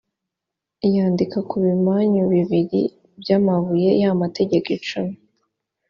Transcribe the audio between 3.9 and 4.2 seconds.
ya